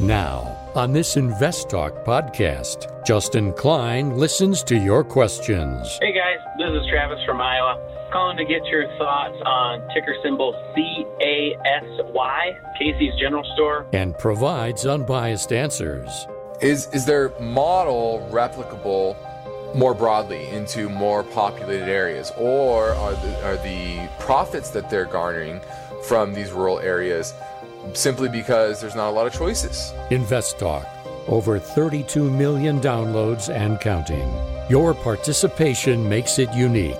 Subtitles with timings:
[0.00, 5.98] Now, on this Invest Talk podcast, Justin Klein listens to your questions.
[6.00, 8.08] Hey guys, this is Travis from Iowa.
[8.10, 11.04] Calling to get your thoughts on ticker symbol CASY,
[12.78, 13.86] Casey's General Store.
[13.92, 16.08] And provides unbiased answers.
[16.62, 19.18] Is is their model replicable
[19.74, 25.60] more broadly into more populated areas, or are the, are the profits that they're garnering
[26.04, 27.34] from these rural areas
[27.94, 29.92] simply because there's not a lot of choices?
[30.10, 30.86] Invest Talk.
[31.28, 34.32] Over 32 million downloads and counting.
[34.68, 36.96] Your participation makes it unique.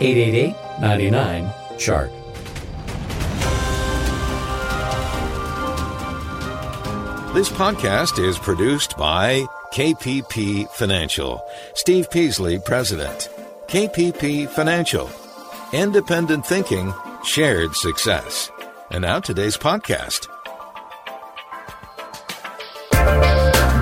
[0.00, 2.10] 888 99 Chart.
[7.34, 11.44] This podcast is produced by KPP Financial.
[11.74, 13.28] Steve Peasley, President.
[13.66, 15.10] KPP Financial.
[15.72, 18.52] Independent thinking, shared success.
[18.94, 20.28] And now today's podcast.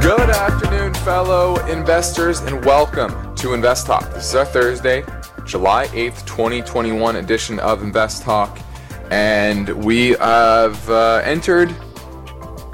[0.00, 4.10] Good afternoon, fellow investors, and welcome to Invest Talk.
[4.14, 5.04] This is our Thursday,
[5.44, 8.58] July 8th, 2021 edition of Invest Talk.
[9.10, 11.68] And we have uh, entered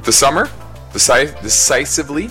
[0.05, 0.47] the summer
[0.93, 2.31] deci- decisively,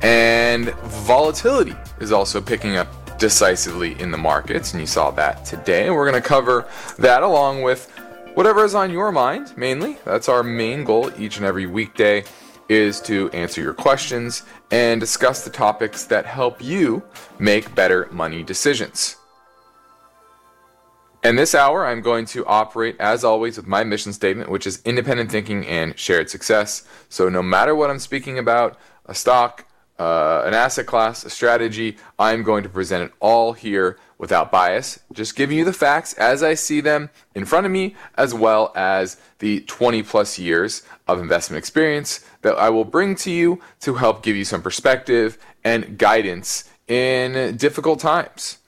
[0.00, 4.74] and volatility is also picking up decisively in the markets.
[4.74, 5.88] And you saw that today.
[5.88, 7.99] And we're going to cover that along with
[8.34, 9.98] whatever is on your mind, mainly.
[10.04, 12.24] That's our main goal each and every weekday
[12.68, 17.02] is to answer your questions and discuss the topics that help you
[17.38, 19.16] make better money decisions.
[21.22, 24.80] And this hour, I'm going to operate, as always, with my mission statement, which is
[24.84, 26.86] independent thinking and shared success.
[27.10, 29.66] So, no matter what I'm speaking about, a stock,
[29.98, 35.00] uh, an asset class, a strategy, I'm going to present it all here without bias,
[35.14, 38.70] just giving you the facts as I see them in front of me, as well
[38.76, 43.94] as the 20 plus years of investment experience that I will bring to you to
[43.94, 48.58] help give you some perspective and guidance in difficult times.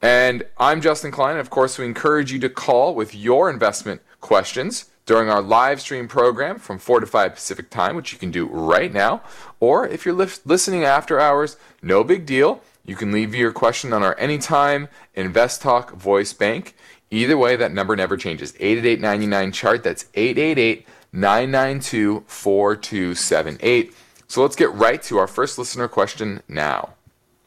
[0.00, 1.32] And I'm Justin Klein.
[1.32, 5.78] And of course, we encourage you to call with your investment questions during our live
[5.78, 9.22] stream program from 4 to 5 Pacific time, which you can do right now.
[9.60, 12.62] Or if you're li- listening after hours, no big deal.
[12.86, 16.76] You can leave your question on our Anytime Invest Talk voice bank.
[17.10, 18.54] Either way, that number never changes.
[18.60, 19.82] 888 chart.
[19.82, 23.92] That's 888 992 4278.
[24.28, 26.94] So let's get right to our first listener question now.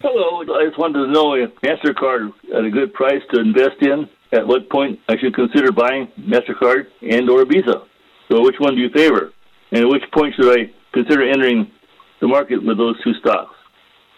[0.01, 4.09] Hello, I just wanted to know if MasterCard at a good price to invest in,
[4.31, 7.83] at what point I should consider buying MasterCard and or Visa.
[8.29, 9.31] So which one do you favor?
[9.71, 11.71] And at which point should I consider entering
[12.19, 13.55] the market with those two stocks?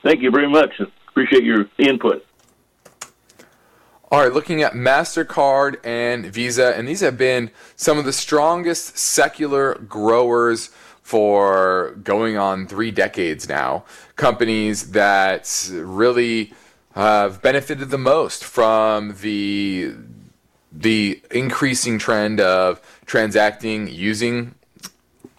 [0.03, 0.71] Thank you very much.
[1.11, 2.25] Appreciate your input.
[4.11, 8.97] All right, looking at MasterCard and Visa, and these have been some of the strongest
[8.97, 10.69] secular growers
[11.01, 13.85] for going on three decades now.
[14.17, 16.53] Companies that really
[16.93, 19.93] have benefited the most from the
[20.73, 24.55] the increasing trend of transacting using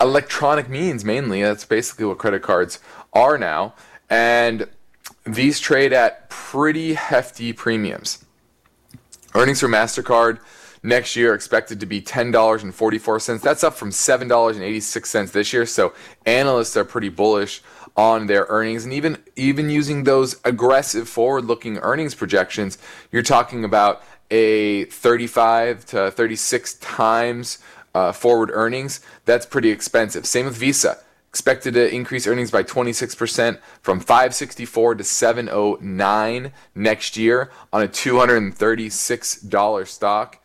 [0.00, 1.42] electronic means mainly.
[1.42, 2.78] That's basically what credit cards
[3.12, 3.74] are now.
[4.10, 4.68] And
[5.24, 8.24] these trade at pretty hefty premiums.
[9.34, 10.40] Earnings for MasterCard
[10.82, 13.40] next year expected to be $10.44.
[13.40, 15.64] That's up from $7.86 this year.
[15.64, 15.94] So
[16.26, 17.62] analysts are pretty bullish
[17.96, 22.78] on their earnings and even even using those aggressive forward-looking earnings projections,
[23.10, 27.58] you're talking about a 35 to 36 times
[27.94, 29.00] uh, forward earnings.
[29.26, 30.24] That's pretty expensive.
[30.24, 30.98] Same with Visa
[31.32, 39.88] expected to increase earnings by 26% from 564 to 709 next year on a $236
[39.88, 40.38] stock.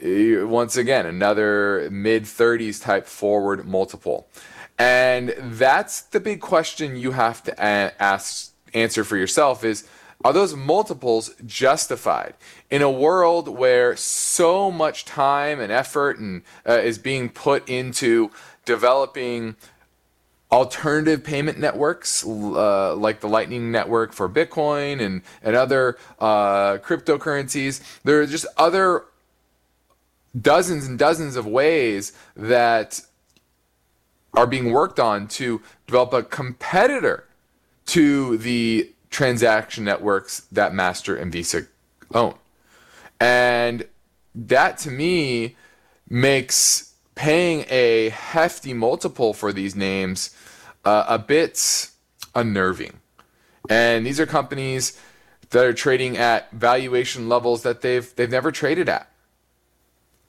[0.00, 4.28] Once again another mid 30s type forward multiple.
[4.78, 9.88] And that's the big question you have to ask answer for yourself is
[10.24, 12.34] are those multiples justified?
[12.70, 18.30] In a world where so much time and effort and uh, is being put into
[18.64, 19.56] developing
[20.50, 27.82] alternative payment networks uh, like the Lightning Network for Bitcoin and, and other uh, cryptocurrencies.
[28.04, 29.04] There are just other
[30.40, 33.00] dozens and dozens of ways that
[34.34, 37.24] are being worked on to develop a competitor
[37.86, 41.62] to the transaction networks that Master and Visa
[42.14, 42.34] own.
[43.20, 43.86] And
[44.34, 45.56] that to me
[46.08, 46.87] makes
[47.18, 50.30] paying a hefty multiple for these names
[50.84, 51.90] uh, a bit
[52.32, 53.00] unnerving.
[53.68, 54.98] And these are companies
[55.50, 59.10] that are trading at valuation levels that they've they've never traded at.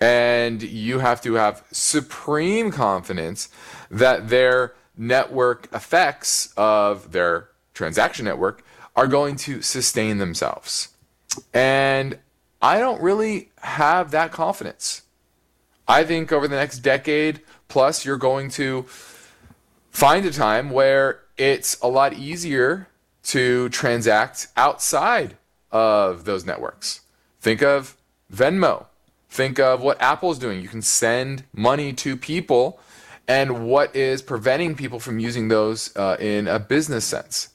[0.02, 3.50] And you have to have supreme confidence
[3.92, 8.64] that their network effects of their transaction network
[8.96, 10.90] are going to sustain themselves.
[11.54, 12.18] And
[12.62, 15.04] I don't really have that confidence.
[15.90, 18.84] I think over the next decade plus, you're going to
[19.90, 22.88] find a time where it's a lot easier
[23.24, 25.36] to transact outside
[25.72, 27.02] of those networks.
[27.42, 27.98] Think of
[28.32, 28.86] Venmo.
[29.30, 30.62] Think of what Apple's doing.
[30.62, 32.80] You can send money to people,
[33.28, 37.50] and what is preventing people from using those uh, in a business sense.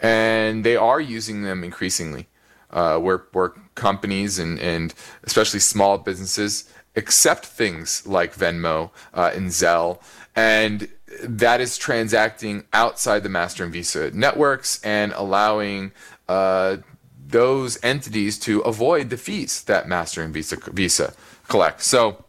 [0.00, 2.26] And they are using them increasingly,
[2.70, 9.48] uh, where, where companies and, and especially small businesses accept things like Venmo uh, and
[9.48, 10.00] Zelle.
[10.36, 10.88] And
[11.22, 15.92] that is transacting outside the Master and Visa networks and allowing
[16.28, 16.78] uh,
[17.26, 21.14] those entities to avoid the fees that Master and Visa Visa
[21.48, 21.82] collect.
[21.82, 22.24] So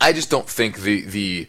[0.00, 1.48] I just don't think the the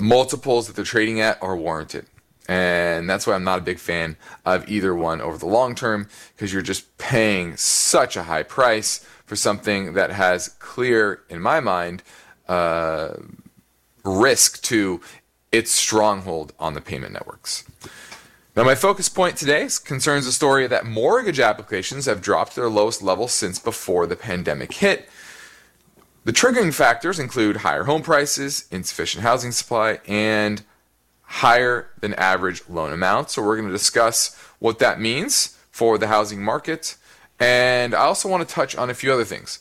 [0.00, 2.06] multiples that they're trading at are warranted.
[2.48, 6.08] And that's why I'm not a big fan of either one over the long term
[6.34, 11.60] because you're just paying such a high price for something that has clear, in my
[11.60, 12.02] mind,
[12.48, 13.10] uh,
[14.04, 15.00] risk to
[15.52, 17.62] its stronghold on the payment networks.
[18.56, 22.68] Now, my focus point today concerns the story that mortgage applications have dropped to their
[22.68, 25.08] lowest level since before the pandemic hit.
[26.24, 30.64] The triggering factors include higher home prices, insufficient housing supply, and
[31.22, 33.34] higher than average loan amounts.
[33.34, 36.96] So, we're going to discuss what that means for the housing market.
[37.40, 39.60] And I also want to touch on a few other things.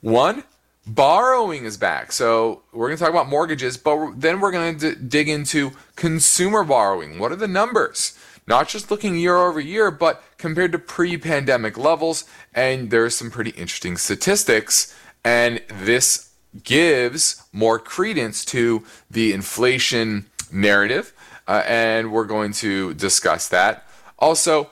[0.00, 0.42] One,
[0.86, 2.12] borrowing is back.
[2.12, 5.72] So we're going to talk about mortgages, but then we're going to d- dig into
[5.94, 7.18] consumer borrowing.
[7.18, 8.18] What are the numbers?
[8.46, 12.24] Not just looking year over year, but compared to pre pandemic levels.
[12.52, 14.96] And there's some pretty interesting statistics.
[15.24, 16.30] And this
[16.64, 21.12] gives more credence to the inflation narrative.
[21.46, 23.86] Uh, and we're going to discuss that.
[24.18, 24.70] Also,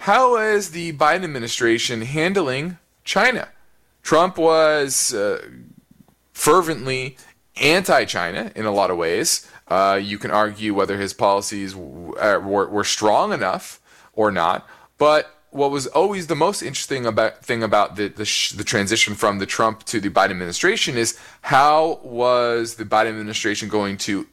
[0.00, 3.48] how is the Biden administration handling China?
[4.02, 5.42] Trump was uh,
[6.32, 7.16] fervently
[7.56, 9.50] anti China in a lot of ways.
[9.68, 13.80] Uh, you can argue whether his policies w- uh, were, were, strong enough
[14.12, 14.64] or not.
[14.96, 19.14] But what was always the most interesting about, thing about the, the, sh- the transition
[19.14, 24.28] from the Trump to the Biden administration is how was the Biden administration going to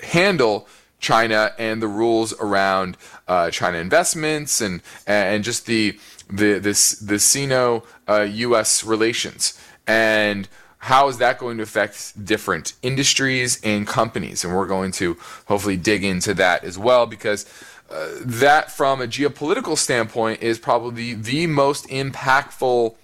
[0.00, 0.68] handle
[1.02, 2.96] China and the rules around
[3.28, 5.98] uh, China investments and and just the
[6.30, 8.84] the this the Sino uh, U.S.
[8.84, 14.92] relations and how is that going to affect different industries and companies and we're going
[14.92, 17.44] to hopefully dig into that as well because
[17.90, 22.94] uh, that from a geopolitical standpoint is probably the most impactful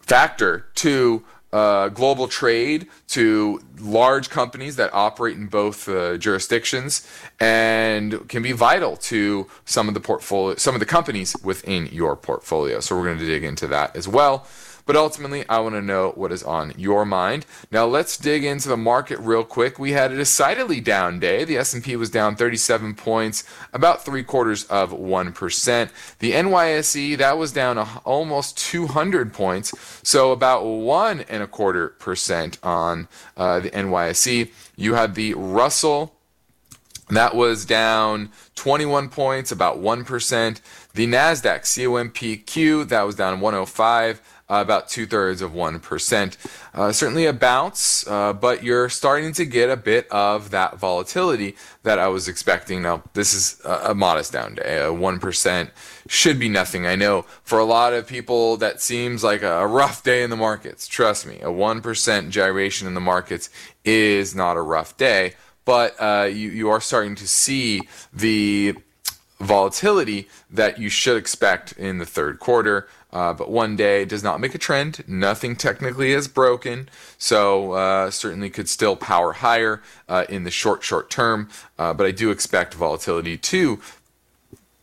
[0.00, 1.24] factor to
[1.56, 7.08] uh, global trade to large companies that operate in both uh, jurisdictions
[7.40, 12.14] and can be vital to some of the portfolio, some of the companies within your
[12.14, 12.78] portfolio.
[12.80, 14.46] So we're going to dig into that as well.
[14.86, 17.44] But ultimately, I want to know what is on your mind.
[17.72, 19.80] Now, let's dig into the market real quick.
[19.80, 21.44] We had a decidedly down day.
[21.44, 23.42] The S&P was down 37 points,
[23.72, 25.90] about three quarters of one percent.
[26.20, 29.74] The NYSE that was down almost 200 points,
[30.04, 34.52] so about one and a quarter percent on uh, the NYSE.
[34.76, 36.12] You had the Russell.
[37.08, 40.60] That was down 21 points, about 1%.
[40.94, 46.36] The NASDAQ COMPQ, that was down 105 uh, about two thirds of 1%.
[46.72, 51.56] Uh, certainly a bounce, uh, but you're starting to get a bit of that volatility
[51.82, 52.82] that I was expecting.
[52.82, 54.78] Now, this is a, a modest down day.
[54.78, 55.70] A 1%
[56.08, 56.86] should be nothing.
[56.86, 60.36] I know for a lot of people that seems like a rough day in the
[60.36, 60.86] markets.
[60.86, 63.50] Trust me, a 1% gyration in the markets
[63.84, 65.34] is not a rough day,
[65.64, 68.74] but uh, you, you are starting to see the
[69.40, 72.88] volatility that you should expect in the third quarter.
[73.12, 75.02] Uh, but one day does not make a trend.
[75.06, 80.82] Nothing technically is broken, so uh, certainly could still power higher uh, in the short,
[80.82, 81.48] short term.
[81.78, 83.80] Uh, but I do expect volatility to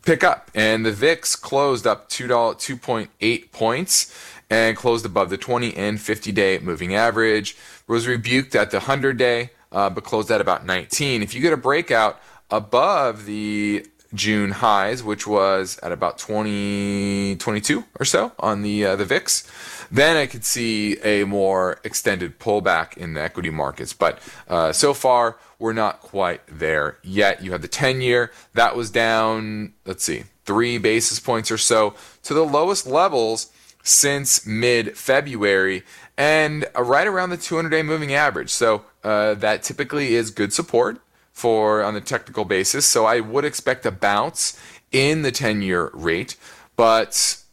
[0.03, 0.50] pick up.
[0.56, 6.32] And the VIX closed up $2, 2.8 points and closed above the 20 and 50
[6.32, 7.58] day moving average.
[7.88, 11.22] Was rebuked at the 100 day, uh, but closed at about 19.
[11.22, 17.84] If you get a breakout above the June highs, which was at about 20, 22
[18.00, 19.50] or so on the uh, the VIX,
[19.91, 23.93] then I could see a more extended pullback in the equity markets.
[23.93, 27.43] But uh, so far, we're not quite there yet.
[27.43, 31.96] You have the 10 year that was down, let's see, three basis points or so
[32.24, 33.51] to the lowest levels
[33.84, 35.84] since mid February.
[36.17, 38.50] and right around the 200 day moving average.
[38.50, 41.01] So uh, that typically is good support
[41.33, 42.85] for on the technical basis.
[42.85, 44.57] So I would expect a bounce
[44.91, 46.37] in the 10 year rate.
[46.77, 47.43] But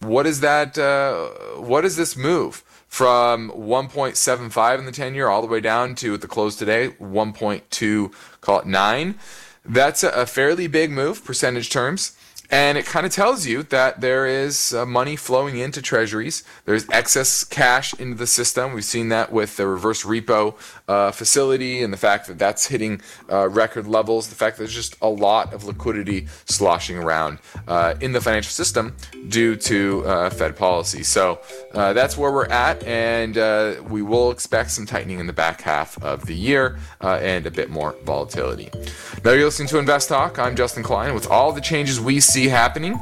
[0.00, 0.78] what is that?
[0.78, 2.64] Uh, what is this move?
[2.86, 6.88] From 1.75 in the 10 year all the way down to at the close today,
[6.98, 9.14] 1.2, call it 9.
[9.62, 12.17] That's a fairly big move, percentage terms.
[12.50, 16.44] And it kind of tells you that there is uh, money flowing into treasuries.
[16.64, 18.72] There's excess cash into the system.
[18.72, 20.54] We've seen that with the reverse repo
[20.88, 24.28] uh, facility and the fact that that's hitting uh, record levels.
[24.28, 28.52] The fact that there's just a lot of liquidity sloshing around uh, in the financial
[28.52, 28.96] system
[29.28, 31.02] due to uh, Fed policy.
[31.02, 31.40] So
[31.74, 33.36] uh, that's where we're at, and
[33.90, 37.68] we will expect some tightening in the back half of the year and a bit
[37.68, 38.70] more volatility.
[39.22, 40.38] Now you're listening to Invest Talk.
[40.38, 41.12] I'm Justin Klein.
[41.12, 43.00] With all the changes we see see happening,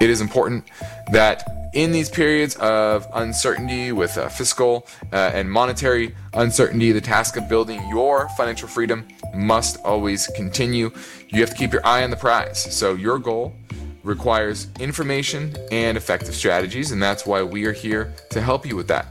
[0.00, 0.64] it is important
[1.12, 1.44] that
[1.74, 7.48] in these periods of uncertainty with uh, fiscal uh, and monetary uncertainty, the task of
[7.48, 10.90] building your financial freedom must always continue.
[11.28, 12.58] You have to keep your eye on the prize.
[12.74, 13.54] So, your goal
[14.02, 18.88] requires information and effective strategies, and that's why we are here to help you with
[18.88, 19.06] that.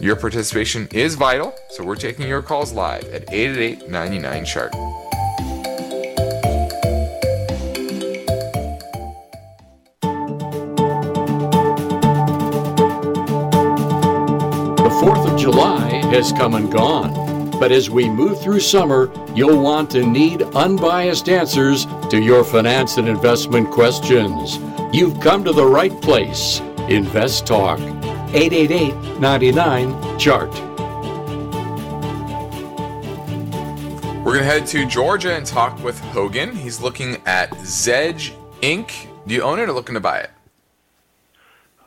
[0.00, 4.74] Your participation is vital, so we're taking your calls live at 888 99 Chart.
[16.10, 17.50] Has come and gone.
[17.60, 22.96] But as we move through summer, you'll want to need unbiased answers to your finance
[22.96, 24.58] and investment questions.
[24.92, 26.60] You've come to the right place.
[26.88, 27.78] Invest Talk.
[28.32, 30.50] 888 99 Chart.
[34.24, 36.54] We're going to head to Georgia and talk with Hogan.
[36.54, 39.06] He's looking at Zedge Inc.
[39.26, 40.30] Do you own it or looking to buy it?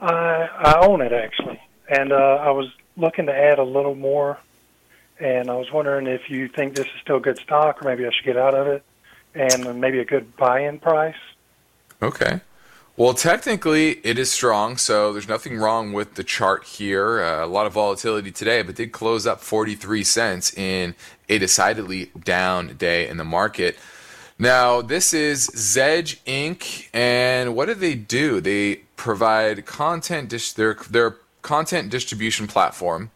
[0.01, 1.59] I, I own it actually.
[1.89, 4.37] And uh, I was looking to add a little more,
[5.19, 8.11] and I was wondering if you think this is still good stock, or maybe I
[8.11, 8.83] should get out of it,
[9.35, 11.15] and maybe a good buy-in price.
[12.01, 12.41] Okay.
[12.95, 17.23] Well, technically, it is strong, so there's nothing wrong with the chart here.
[17.23, 20.93] Uh, a lot of volatility today, but did close up 43 cents in
[21.27, 23.79] a decidedly down day in the market.
[24.37, 28.39] Now, this is Zedge Inc., and what do they do?
[28.41, 30.29] They provide content.
[30.29, 33.11] Dis- they're they're content distribution platform.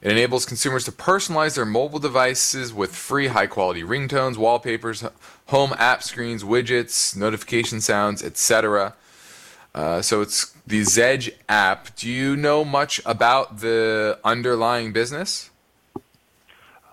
[0.00, 5.04] It enables consumers to personalize their mobile devices with free high quality ringtones, wallpapers,
[5.46, 8.94] home app screens, widgets, notification sounds, etc.
[9.74, 11.96] Uh, so it's the Zedge app.
[11.96, 15.50] Do you know much about the underlying business?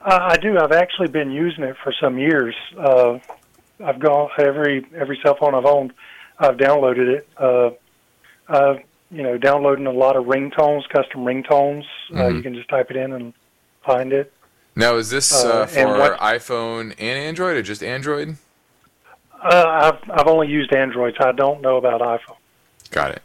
[0.04, 0.58] Uh, I do.
[0.58, 2.56] I've actually been using it for some years.
[2.78, 3.20] Uh,
[3.84, 5.94] I've gone every every cell phone I've owned.
[6.40, 7.30] I've downloaded it.
[7.38, 8.76] Uh,
[9.12, 11.86] you know, downloading a lot of ringtones, custom ringtones.
[12.12, 12.20] Uh, mm-hmm.
[12.20, 13.34] Uh, you can just type it in and
[13.86, 14.32] find it.
[14.76, 18.38] Now, is this uh, uh for what, iPhone and Android, or just Android?
[19.42, 22.38] Uh, I've I've only used Android, so I don't know about iPhone.
[22.92, 23.22] Got it.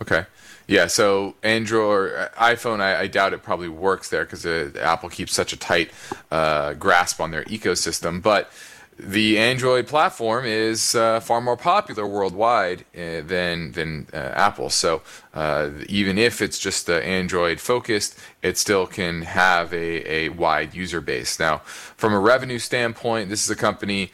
[0.00, 0.26] Okay.
[0.66, 0.86] Yeah.
[0.88, 4.44] So Android, uh, iPhone, I, I doubt it probably works there because
[4.76, 5.90] Apple keeps such a tight
[6.30, 8.50] grasp on their ecosystem, but
[8.98, 14.70] the Android platform is uh, far more popular worldwide uh, than than uh, Apple.
[14.70, 15.02] So
[15.34, 21.00] uh, even if it's just Android focused, it still can have a, a wide user
[21.00, 21.40] base.
[21.40, 24.12] Now, from a revenue standpoint, this is a company.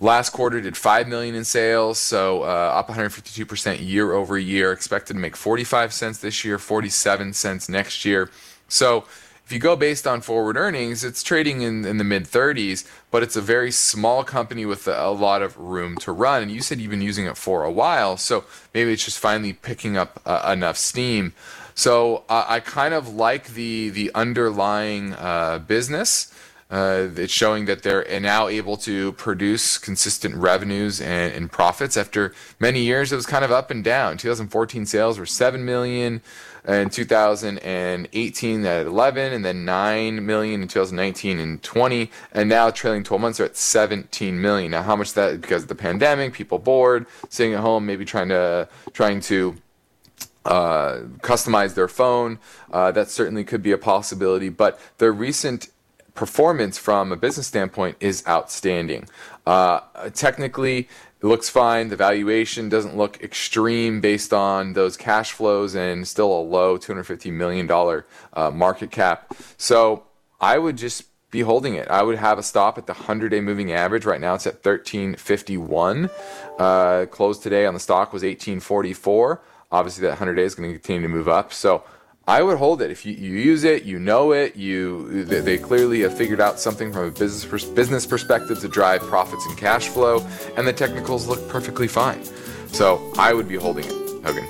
[0.00, 4.72] Last quarter did five million in sales, so uh, up 152 percent year over year.
[4.72, 8.30] Expected to make 45 cents this year, 47 cents next year.
[8.68, 9.04] So
[9.48, 13.22] if you go based on forward earnings, it's trading in, in the mid 30s, but
[13.22, 16.42] it's a very small company with a, a, lot of room to run.
[16.42, 19.54] And you said you've been using it for a while, so maybe it's just finally
[19.54, 21.32] picking up uh, enough steam.
[21.74, 26.30] So uh, I kind of like the the underlying uh, business.
[26.70, 32.34] Uh, it's showing that they're now able to produce consistent revenues and, and, profits after
[32.60, 33.10] many years.
[33.10, 34.18] It was kind of up and down.
[34.18, 36.20] 2014 sales were seven million
[36.68, 43.02] in 2018 at 11 and then 9 million in 2019 and 20 and now trailing
[43.02, 44.70] 12 months are at 17 million.
[44.72, 48.28] Now how much that because of the pandemic people bored sitting at home maybe trying
[48.28, 49.56] to trying to
[50.44, 52.38] uh, customize their phone
[52.70, 55.68] uh, that certainly could be a possibility but the recent
[56.14, 59.08] performance from a business standpoint is outstanding.
[59.46, 59.80] Uh,
[60.14, 60.88] technically
[61.20, 61.88] it looks fine.
[61.88, 67.32] The valuation doesn't look extreme based on those cash flows and still a low $250
[67.32, 67.68] million
[68.32, 69.34] uh, market cap.
[69.56, 70.04] So
[70.40, 71.88] I would just be holding it.
[71.88, 74.04] I would have a stop at the 100 day moving average.
[74.04, 76.08] Right now it's at 1351.
[76.58, 79.42] Uh, closed today on the stock was 1844.
[79.70, 81.52] Obviously, that 100 day is going to continue to move up.
[81.52, 81.84] So
[82.28, 82.90] I would hold it.
[82.90, 86.60] If you, you use it, you know it, you they, they clearly have figured out
[86.60, 90.20] something from a business pers- business perspective to drive profits and cash flow,
[90.58, 92.22] and the technicals look perfectly fine.
[92.66, 94.46] So I would be holding it, Hogan.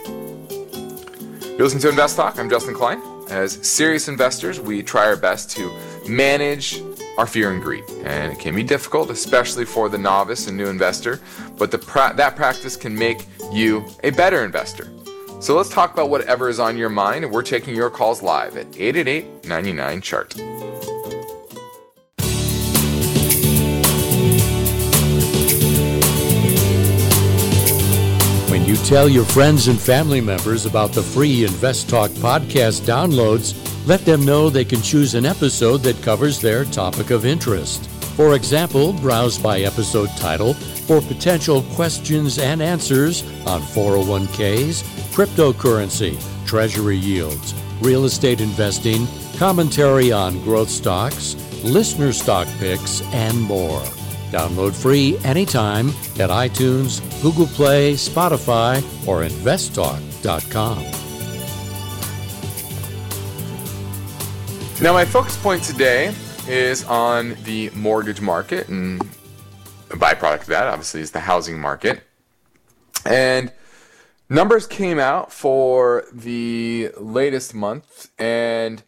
[1.40, 2.36] You listen to Invest Talk.
[2.36, 3.00] I'm Justin Klein.
[3.30, 5.70] As serious investors, we try our best to
[6.08, 6.82] manage
[7.16, 10.66] our fear and greed, and it can be difficult, especially for the novice and new
[10.66, 11.20] investor.
[11.56, 14.88] But the pra- that practice can make you a better investor.
[15.40, 18.66] So let's talk about whatever is on your mind, we're taking your calls live at
[18.76, 20.34] 888 99 Chart.
[28.50, 33.54] When you tell your friends and family members about the free Invest Talk podcast downloads,
[33.86, 37.88] let them know they can choose an episode that covers their topic of interest.
[38.16, 40.54] For example, browse by episode title
[40.88, 50.42] for potential questions and answers on 401ks, cryptocurrency, treasury yields, real estate investing, commentary on
[50.44, 53.82] growth stocks, listener stock picks, and more.
[54.30, 60.82] Download free anytime at iTunes, Google Play, Spotify, or investtalk.com.
[64.80, 66.14] Now, my focus point today
[66.46, 69.02] is on the mortgage market, and
[69.90, 72.02] a byproduct of that, obviously, is the housing market.
[73.04, 73.52] And
[74.28, 78.82] numbers came out for the latest month, and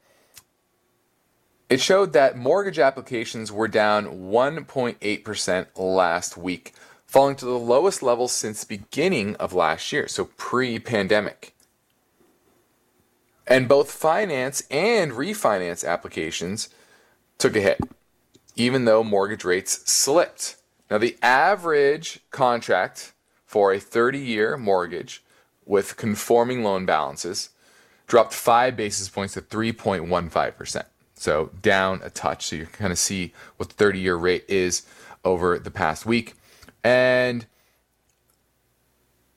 [1.68, 6.74] it showed that mortgage applications were down 1.8% last week,
[7.06, 11.54] falling to the lowest level since beginning of last year, so pre pandemic.
[13.46, 16.68] And both finance and refinance applications
[17.38, 17.80] took a hit,
[18.54, 20.56] even though mortgage rates slipped.
[20.90, 23.12] Now, the average contract
[23.46, 25.22] for a 30 year mortgage
[25.64, 27.50] with conforming loan balances
[28.06, 30.84] dropped five basis points to 3.15%.
[31.14, 32.46] So down a touch.
[32.46, 34.82] So you kind of see what the 30 year rate is
[35.24, 36.34] over the past week.
[36.82, 37.46] And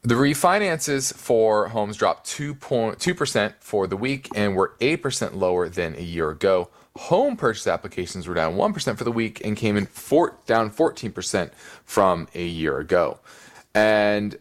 [0.02, 6.02] the refinances for homes dropped 2.2% for the week and were 8% lower than a
[6.02, 6.70] year ago.
[6.96, 11.52] Home purchase applications were down 1% for the week and came in four, down 14%
[11.86, 13.20] from a year ago.
[13.74, 14.38] And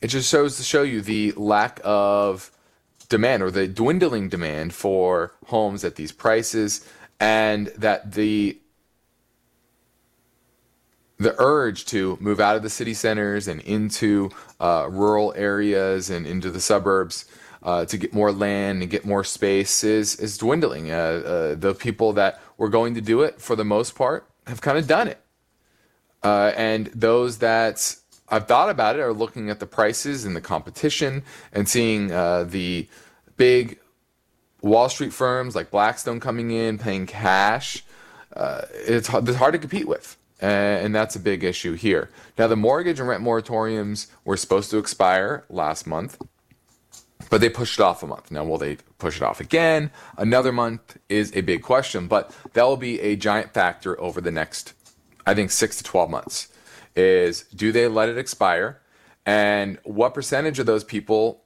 [0.00, 2.52] it just shows to show you the lack of
[3.08, 6.86] demand or the dwindling demand for homes at these prices
[7.18, 8.56] and that the
[11.18, 16.26] the urge to move out of the city centers and into uh, rural areas and
[16.26, 17.26] into the suburbs
[17.62, 20.90] uh, to get more land and get more space is is dwindling.
[20.90, 24.60] Uh, uh the people that were going to do it, for the most part, have
[24.60, 25.20] kind of done it,
[26.22, 27.96] uh, and those that
[28.28, 32.44] I've thought about it are looking at the prices and the competition and seeing uh,
[32.44, 32.88] the
[33.36, 33.78] big
[34.62, 37.82] Wall Street firms like Blackstone coming in, paying cash.
[38.36, 42.10] it's, it's hard to compete with and that's a big issue here.
[42.38, 46.20] Now, the mortgage and rent moratoriums were supposed to expire last month,
[47.30, 48.30] but they pushed it off a month.
[48.30, 49.90] Now, will they push it off again?
[50.18, 54.32] Another month is a big question, but that will be a giant factor over the
[54.32, 54.74] next,
[55.26, 56.48] I think, six to 12 months.
[56.96, 58.80] Is do they let it expire?
[59.24, 61.44] And what percentage of those people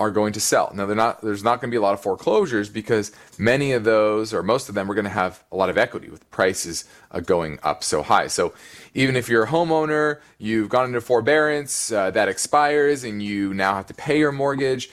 [0.00, 0.72] are going to sell.
[0.74, 4.32] Now, not, there's not going to be a lot of foreclosures because many of those,
[4.32, 7.20] or most of them, are going to have a lot of equity with prices uh,
[7.20, 8.26] going up so high.
[8.26, 8.54] So,
[8.94, 13.74] even if you're a homeowner, you've gone into forbearance, uh, that expires, and you now
[13.74, 14.90] have to pay your mortgage,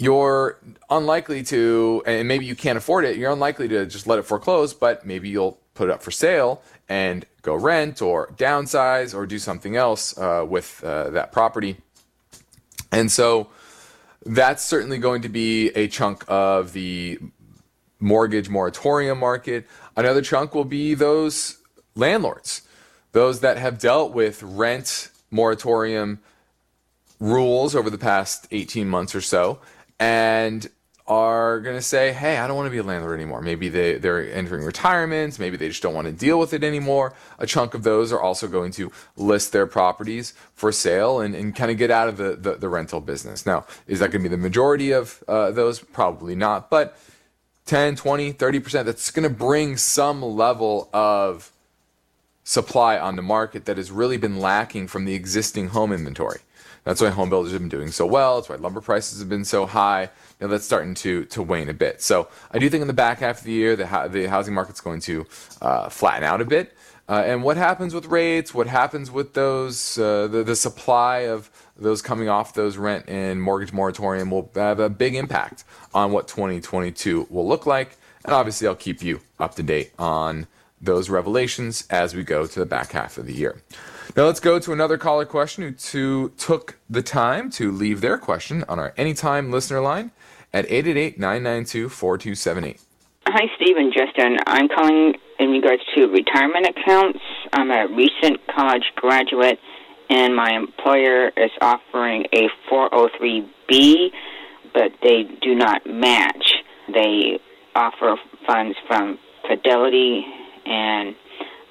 [0.00, 0.58] you're
[0.88, 4.72] unlikely to, and maybe you can't afford it, you're unlikely to just let it foreclose,
[4.72, 9.38] but maybe you'll put it up for sale and go rent or downsize or do
[9.38, 11.76] something else uh, with uh, that property.
[12.90, 13.50] And so,
[14.24, 17.18] that's certainly going to be a chunk of the
[18.00, 19.66] mortgage moratorium market.
[19.96, 21.58] Another chunk will be those
[21.94, 22.62] landlords,
[23.12, 26.20] those that have dealt with rent moratorium
[27.18, 29.60] rules over the past 18 months or so
[30.00, 30.68] and
[31.06, 33.42] are going to say, hey, I don't want to be a landlord anymore.
[33.42, 35.40] Maybe they, they're entering retirements.
[35.40, 37.14] Maybe they just don't want to deal with it anymore.
[37.40, 41.54] A chunk of those are also going to list their properties for sale and, and
[41.54, 43.44] kind of get out of the, the, the rental business.
[43.44, 45.80] Now, is that going to be the majority of uh, those?
[45.80, 46.70] Probably not.
[46.70, 46.96] But
[47.66, 51.50] 10, 20, 30%, that's going to bring some level of
[52.44, 56.40] supply on the market that has really been lacking from the existing home inventory.
[56.90, 58.34] That's why home builders have been doing so well.
[58.34, 60.10] That's why lumber prices have been so high.
[60.40, 62.02] Know, that's starting to to wane a bit.
[62.02, 64.80] So I do think in the back half of the year, the the housing market's
[64.80, 65.24] going to
[65.62, 66.76] uh, flatten out a bit.
[67.08, 68.52] Uh, and what happens with rates?
[68.52, 73.40] What happens with those uh, the the supply of those coming off those rent and
[73.40, 75.62] mortgage moratorium will have a big impact
[75.94, 77.98] on what 2022 will look like.
[78.24, 80.48] And obviously, I'll keep you up to date on
[80.80, 83.62] those revelations as we go to the back half of the year.
[84.16, 88.18] Now let's go to another caller question who to, took the time to leave their
[88.18, 90.10] question on our anytime listener line
[90.52, 92.80] at 888-992-4278.
[93.26, 94.38] Hi, Steve and Justin.
[94.48, 97.20] I'm calling in regards to retirement accounts.
[97.52, 99.60] I'm a recent college graduate,
[100.08, 104.10] and my employer is offering a 403b,
[104.74, 106.56] but they do not match.
[106.92, 107.38] They
[107.76, 110.26] offer funds from Fidelity
[110.66, 111.14] and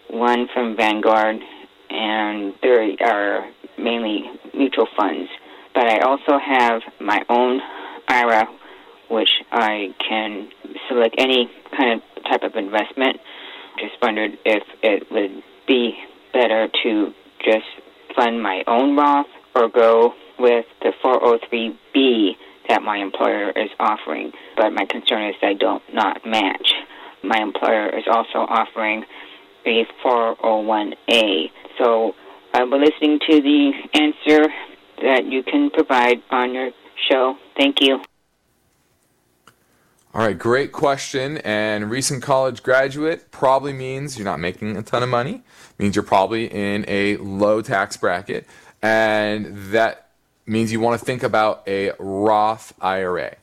[0.10, 1.41] one from Vanguard
[1.89, 4.23] and there are mainly
[4.54, 5.30] mutual funds.
[5.73, 7.62] But I also have my own
[8.08, 8.47] IRA,
[9.10, 10.49] which I can
[10.88, 13.17] select any kind of type of investment.
[13.80, 15.95] Just wondered if it would be
[16.34, 17.65] better to just
[18.15, 22.32] fund my own Roth or go with the 403b
[22.67, 24.32] that my employer is offering.
[24.56, 26.73] But my concern is I don't not match.
[27.23, 29.04] My employer is also offering
[29.65, 32.13] a 401a so
[32.53, 34.47] I will listening to the answer
[35.01, 36.71] that you can provide on your
[37.09, 37.37] show.
[37.57, 38.01] Thank you.
[40.11, 41.37] All right, great question.
[41.37, 45.43] And recent college graduate probably means you're not making a ton of money,
[45.77, 48.47] means you're probably in a low tax bracket,
[48.81, 50.09] and that
[50.47, 53.35] means you want to think about a Roth IRA.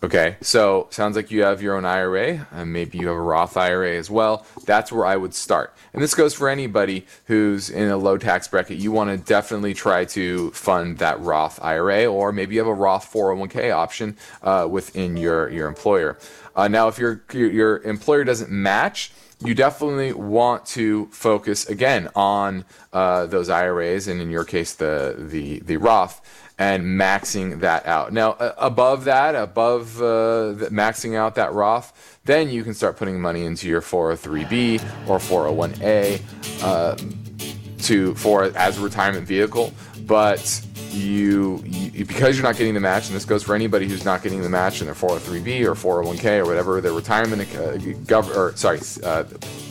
[0.00, 3.56] Okay, so sounds like you have your own IRA, and maybe you have a Roth
[3.56, 4.46] IRA as well.
[4.64, 5.74] That's where I would start.
[5.92, 8.78] And this goes for anybody who's in a low tax bracket.
[8.78, 12.74] You want to definitely try to fund that Roth IRA, or maybe you have a
[12.74, 16.16] Roth 401k option uh, within your, your employer.
[16.54, 19.10] Uh, now, if your, your employer doesn't match,
[19.44, 25.14] you definitely want to focus again on uh, those IRAs, and in your case, the
[25.16, 26.20] the the Roth
[26.58, 28.12] and maxing that out.
[28.12, 33.20] Now, above that, above uh, the, maxing out that Roth, then you can start putting
[33.20, 36.20] money into your 403b or 401a
[36.62, 36.96] uh,
[37.84, 39.72] to for as a retirement vehicle.
[40.04, 44.04] But you, you, because you're not getting the match, and this goes for anybody who's
[44.04, 48.34] not getting the match in their 403b or 401k or whatever their retirement uh, gov-
[48.34, 49.24] or sorry uh,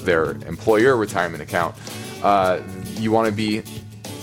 [0.03, 1.75] their employer retirement account,
[2.23, 2.61] uh,
[2.93, 3.61] you want to be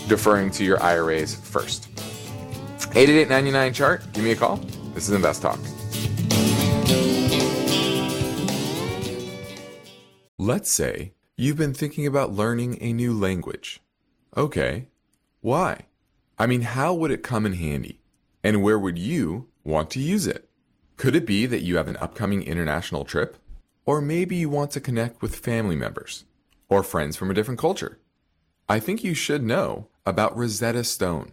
[0.09, 1.88] deferring to your IRAs first.
[2.96, 4.12] 888 chart.
[4.12, 4.59] Give me a call.
[4.94, 5.59] This is Invest Talk.
[10.38, 13.80] Let's say you've been thinking about learning a new language.
[14.37, 14.87] Okay,
[15.40, 15.87] why?
[16.38, 17.98] I mean, how would it come in handy?
[18.44, 20.48] And where would you want to use it?
[20.96, 23.38] Could it be that you have an upcoming international trip?
[23.85, 26.26] Or maybe you want to connect with family members
[26.68, 27.98] or friends from a different culture?
[28.68, 31.33] I think you should know about Rosetta Stone.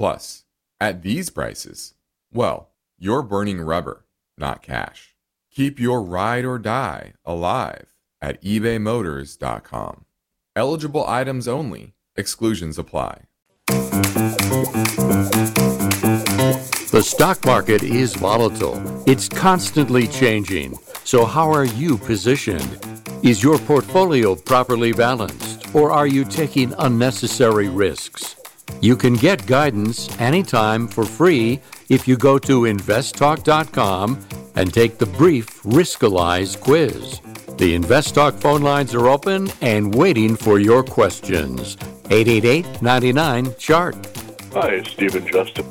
[0.00, 0.44] Plus,
[0.80, 1.92] at these prices,
[2.32, 4.06] well, you're burning rubber,
[4.38, 5.14] not cash.
[5.50, 10.06] Keep your ride or die alive at ebaymotors.com.
[10.56, 13.24] Eligible items only, exclusions apply.
[16.86, 18.80] The stock market is volatile.
[19.06, 20.78] It's constantly changing.
[21.04, 22.78] So, how are you positioned?
[23.22, 28.39] Is your portfolio properly balanced, or are you taking unnecessary risks?
[28.80, 35.06] You can get guidance anytime for free if you go to investtalk.com and take the
[35.06, 37.20] brief Riskalyze quiz.
[37.58, 41.76] The InvestTalk phone lines are open and waiting for your questions.
[42.10, 43.94] 888 99 Chart.
[44.54, 45.66] Hi, it's Stephen Justin.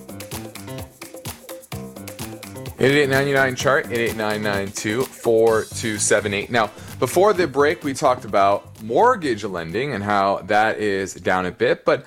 [2.82, 6.50] 8899 chart 8892 4278.
[6.50, 11.52] Now, before the break, we talked about mortgage lending and how that is down a
[11.52, 12.06] bit, but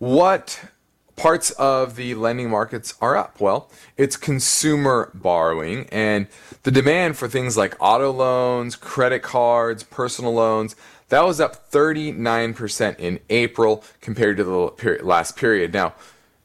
[0.00, 0.64] what
[1.14, 3.40] parts of the lending markets are up?
[3.40, 6.26] Well, it's consumer borrowing and
[6.62, 10.74] the demand for things like auto loans, credit cards, personal loans.
[11.10, 15.74] That was up 39% in April compared to the last period.
[15.74, 15.94] Now,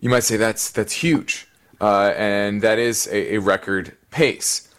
[0.02, 1.48] you might say that's that's huge
[1.80, 4.74] uh, and that is a, a record pace.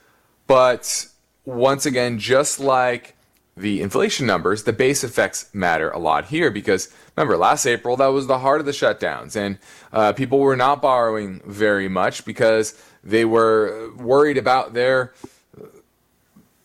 [0.47, 1.09] But
[1.45, 3.16] once again, just like
[3.57, 8.09] the inflation numbers, the base effects matter a lot here because remember, last April, that
[8.09, 9.59] was the heart of the shutdowns, and
[9.93, 15.15] uh, people were not borrowing very much because they were worried about their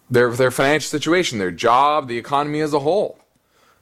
[0.09, 3.17] their their financial situation, their job, the economy as a whole.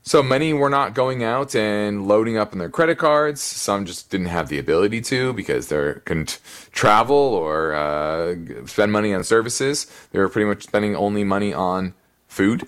[0.04, 3.42] So many were not going out and loading up on their credit cards.
[3.42, 6.40] Some just didn't have the ability to because they couldn't
[6.72, 9.88] travel or uh, spend money on services.
[10.12, 11.96] They were pretty much spending only money on
[12.28, 12.68] food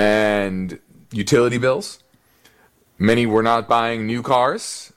[0.00, 0.78] and
[1.12, 2.02] utility bills.
[2.98, 4.94] Many were not buying new cars.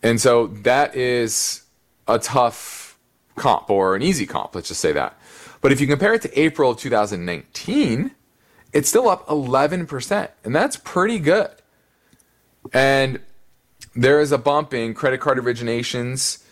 [0.00, 1.64] And so that is
[2.06, 2.96] a tough
[3.34, 5.18] comp or an easy comp, let's just say that.
[5.60, 8.12] But if you compare it to April of 2019,
[8.72, 11.50] it's still up 11%, and that's pretty good.
[12.72, 13.18] And
[13.96, 16.44] there is a bump in credit card originations.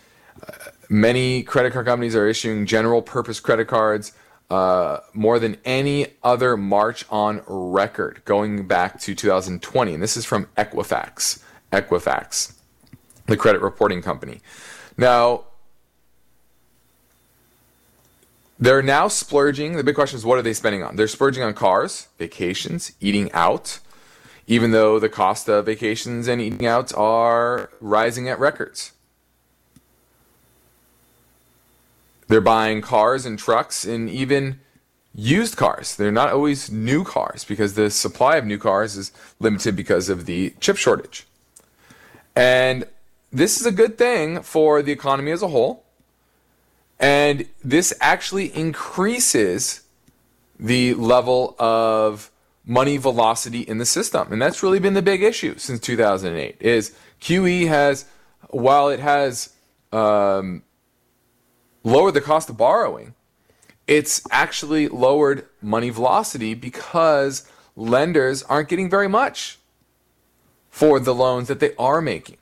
[0.45, 0.51] Uh,
[0.89, 4.11] many credit card companies are issuing general purpose credit cards
[4.53, 9.93] uh, more than any other March on record going back to 2020.
[9.95, 11.41] And this is from Equifax.
[11.71, 12.53] Equifax,
[13.25, 14.41] the credit reporting company.
[14.95, 15.45] Now,
[18.59, 19.75] They're now splurging.
[19.75, 20.95] The big question is what are they spending on?
[20.95, 23.79] They're splurging on cars, vacations, eating out,
[24.47, 28.93] even though the cost of vacations and eating out are rising at records.
[32.33, 34.59] They're buying cars and trucks and even
[35.13, 35.95] used cars.
[35.95, 40.25] They're not always new cars because the supply of new cars is limited because of
[40.25, 41.27] the chip shortage.
[42.35, 42.85] And
[43.31, 45.83] this is a good thing for the economy as a whole
[46.99, 49.81] and this actually increases
[50.59, 52.31] the level of
[52.65, 54.33] money velocity in the system.
[54.33, 58.05] And that's really been the big issue since 2008 is QE has,
[58.49, 59.53] while it has
[59.91, 60.63] um,
[61.83, 63.13] lowered the cost of borrowing,
[63.87, 69.59] it's actually lowered money velocity because lenders aren't getting very much
[70.69, 72.37] for the loans that they are making.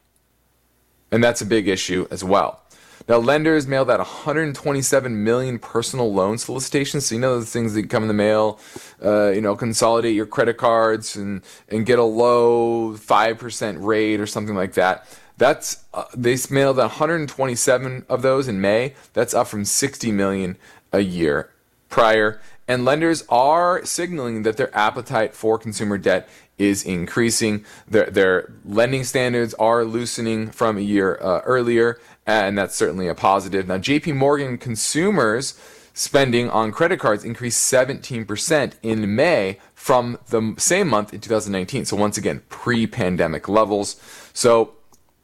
[1.11, 2.61] And that's a big issue as well.
[3.09, 7.07] Now, lenders mailed out 127 million personal loan solicitations.
[7.07, 8.59] So you know those things that come in the mail.
[9.03, 14.19] Uh, you know, consolidate your credit cards and and get a low five percent rate
[14.19, 15.07] or something like that.
[15.41, 18.93] That's uh, they mailed 127 of those in May.
[19.13, 20.55] That's up from 60 million
[20.93, 21.49] a year
[21.89, 22.39] prior.
[22.67, 27.65] And lenders are signaling that their appetite for consumer debt is increasing.
[27.87, 33.15] Their, their lending standards are loosening from a year uh, earlier, and that's certainly a
[33.15, 33.67] positive.
[33.67, 35.59] Now, JP Morgan consumers
[35.95, 41.85] spending on credit cards increased 17% in May from the same month in 2019.
[41.85, 43.99] So, once again, pre pandemic levels.
[44.33, 44.75] So,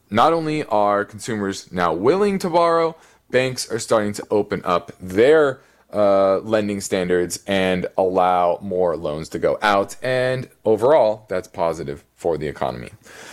[0.09, 2.95] not only are consumers now willing to borrow,
[3.29, 5.61] banks are starting to open up their
[5.93, 9.95] uh, lending standards and allow more loans to go out.
[10.01, 12.91] And overall, that's positive for the economy.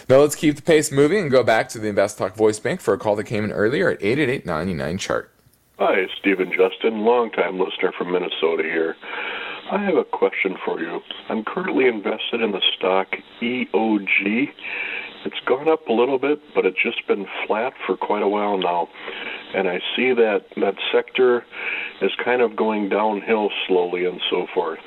[0.09, 2.81] Now let's keep the pace moving and go back to the Invest Talk voice bank
[2.81, 5.31] for a call that came in earlier at 888 chart.
[5.79, 8.95] Hi, Stephen Justin, longtime listener from Minnesota here.
[9.73, 11.01] I have a question for you.
[11.29, 13.09] I'm currently invested in the stock
[13.41, 14.53] EOG.
[15.25, 18.59] It's gone up a little bit, but it's just been flat for quite a while
[18.59, 18.89] now.
[19.55, 21.45] And I see that that sector
[22.03, 24.81] is kind of going downhill slowly and so forth.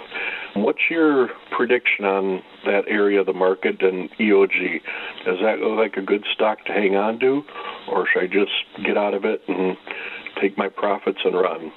[0.56, 4.82] What's your prediction on that area of the market and EOG?
[5.26, 7.44] Does that look like a good stock to hang on to,
[7.90, 9.78] or should I just get out of it and
[10.42, 11.72] take my profits and run?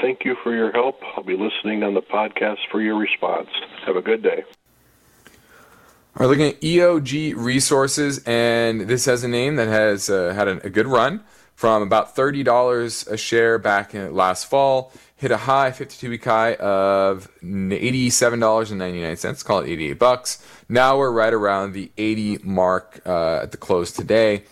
[0.00, 1.00] Thank you for your help.
[1.16, 3.48] I'll be listening on the podcast for your response.
[3.86, 4.42] Have a good day.
[6.14, 10.66] We're looking at EOG Resources, and this has a name that has uh, had a,
[10.66, 15.70] a good run from about $30 a share back in last fall hit a high
[15.70, 20.44] 52 week high of $87.99 call it 88 bucks.
[20.68, 24.42] Now we're right around the 80 mark uh, at the close today.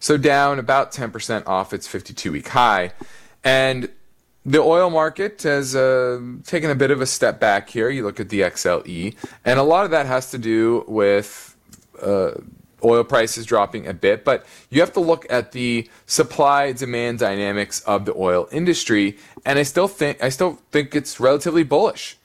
[0.00, 2.92] So down about 10% off its 52 week high.
[3.42, 3.88] And
[4.48, 8.18] the oil market has uh, taken a bit of a step back here you look
[8.20, 11.56] at the xle and a lot of that has to do with
[12.02, 12.32] uh,
[12.84, 17.80] oil prices dropping a bit, but you have to look at the supply demand dynamics
[17.80, 22.16] of the oil industry, and I still think I still think it's relatively bullish.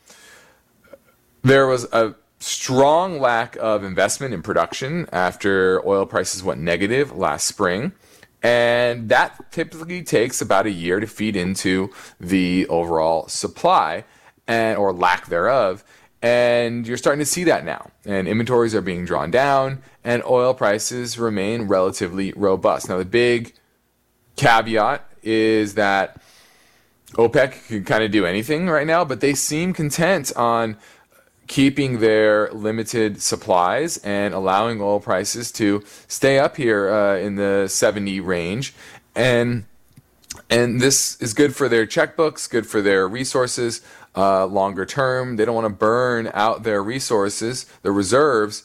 [1.42, 7.48] There was a strong lack of investment in production after oil prices went negative last
[7.48, 7.94] spring.
[8.44, 14.04] And that typically takes about a year to feed into the overall supply
[14.48, 15.84] and or lack thereof.
[16.22, 17.90] And you're starting to see that now.
[18.06, 22.90] And inventories are being drawn down, and oil prices remain relatively robust.
[22.90, 23.54] Now, the big
[24.36, 26.22] caveat is that
[27.14, 30.78] OPEC can kind of do anything right now, but they seem content on
[31.48, 37.68] keeping their limited supplies and allowing oil prices to stay up here uh, in the
[37.68, 38.74] 70 range.
[39.16, 39.66] And
[40.50, 43.82] and this is good for their checkbooks, good for their resources
[44.16, 45.36] uh, longer term.
[45.36, 48.64] They don't want to burn out their resources, their reserves,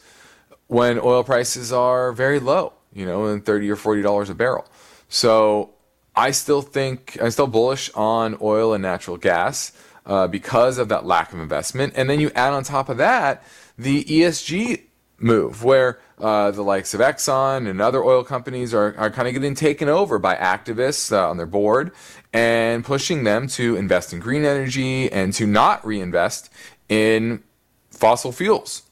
[0.67, 4.67] when oil prices are very low, you know, in 30 or 40 dollars a barrel.
[5.09, 5.71] So
[6.14, 9.73] I still think I'm still bullish on oil and natural gas
[10.09, 11.92] uh, because of that lack of investment.
[11.94, 13.44] And then you add on top of that
[13.79, 14.83] the ESG
[15.18, 19.35] move, where uh, the likes of Exxon and other oil companies are, are kind of
[19.35, 21.92] getting taken over by activists uh, on their board
[22.33, 26.51] and pushing them to invest in green energy and to not reinvest
[26.88, 27.42] in
[27.90, 28.83] fossil fuels.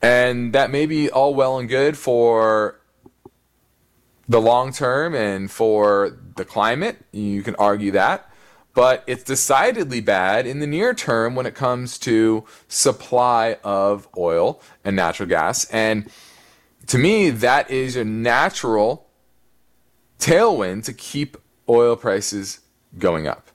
[0.00, 2.80] And that may be all well and good for
[4.28, 6.98] the long term and for the climate.
[7.12, 8.27] You can argue that.
[8.78, 14.62] But it's decidedly bad in the near term when it comes to supply of oil
[14.84, 15.64] and natural gas.
[15.70, 16.08] And
[16.86, 19.08] to me, that is a natural
[20.20, 21.36] tailwind to keep
[21.68, 22.60] oil prices
[22.96, 23.48] going up.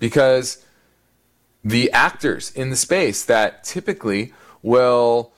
[0.00, 0.66] Because
[1.62, 5.32] the actors in the space that typically will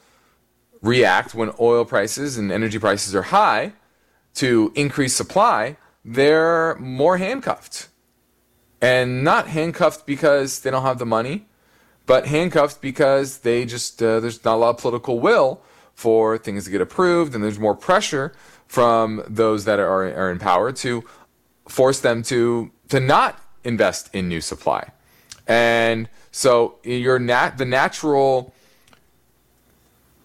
[0.81, 3.75] react when oil prices and energy prices are high
[4.37, 7.89] to increase supply, they're more handcuffed.
[8.81, 11.47] And not handcuffed because they don't have the money,
[12.05, 15.63] but handcuffed because they just, uh, there's not a lot of political will
[15.95, 18.35] for things to get approved, and there's more pressure
[18.67, 21.03] from those that are, are in power to
[21.67, 24.91] force them to, to not invest in new supply.
[25.47, 28.53] And so your nat- the natural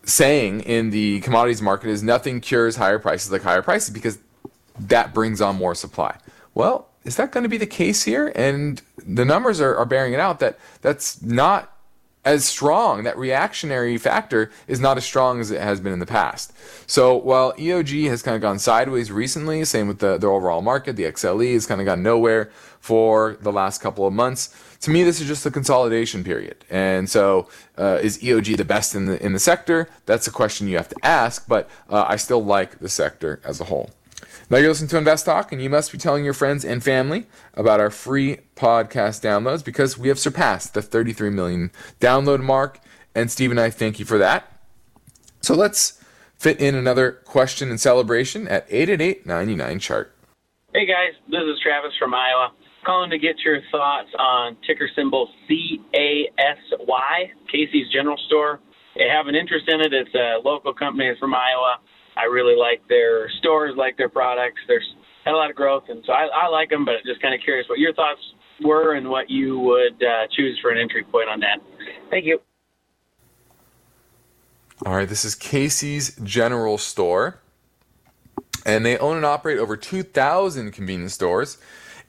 [0.04, 4.20] saying in the commodities market is nothing cures higher prices like higher prices because
[4.80, 6.18] that brings on more supply.
[6.54, 8.32] Well, is that going to be the case here?
[8.36, 11.76] And the numbers are, are bearing it out that that's not
[12.24, 13.04] as strong.
[13.04, 16.54] That reactionary factor is not as strong as it has been in the past.
[16.88, 20.96] So while EOG has kind of gone sideways recently, same with the, the overall market,
[20.96, 24.56] the XLE has kind of gone nowhere for the last couple of months.
[24.82, 26.64] To me, this is just a consolidation period.
[26.70, 29.88] And so, uh, is EOG the best in the in the sector?
[30.08, 31.48] That's a question you have to ask.
[31.48, 33.92] But uh, I still like the sector as a whole.
[34.50, 37.28] Now you're listening to Invest Talk, and you must be telling your friends and family
[37.54, 42.80] about our free podcast downloads because we have surpassed the 33 million download mark.
[43.16, 44.62] And Steve and I thank you for that.
[45.42, 46.02] So let's
[46.38, 50.16] fit in another question and celebration at 888 chart.
[50.74, 52.52] Hey guys, this is Travis from Iowa.
[52.86, 55.82] Calling to get your thoughts on ticker symbol CASY,
[57.52, 58.60] Casey's General Store.
[58.96, 59.94] They have an interest in it.
[59.94, 61.08] It's a local company.
[61.08, 61.78] It's from Iowa.
[62.18, 64.60] I really like their stores, like their products.
[64.68, 64.96] There's
[65.26, 66.86] had a lot of growth, and so I, I like them.
[66.86, 68.22] But just kind of curious what your thoughts
[68.62, 71.60] were and what you would uh, choose for an entry point on that.
[72.10, 72.40] Thank you.
[74.84, 77.40] All right, this is Casey's General Store.
[78.66, 81.58] And they own and operate over 2,000 convenience stores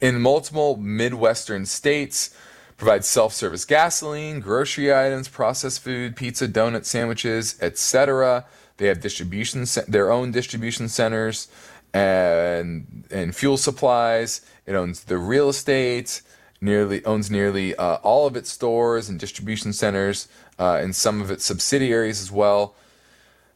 [0.01, 2.35] in multiple Midwestern states.
[2.77, 8.45] Provide self-service gasoline, grocery items, processed food, pizza, donut sandwiches, etc.
[8.83, 11.47] They have distribution their own distribution centers
[11.95, 14.41] and and fuel supplies.
[14.67, 16.21] It owns the real estate.
[16.61, 20.27] Nearly owns nearly uh, all of its stores and distribution centers,
[20.59, 22.75] uh, and some of its subsidiaries as well.